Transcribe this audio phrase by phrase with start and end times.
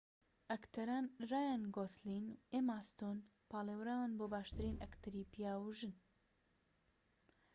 [0.51, 3.17] ئەکتەران رایان گۆسلین و ئێما ستۆن
[3.49, 5.93] پاڵێوران بۆ باشترین ئەکتەری پیاو و ژن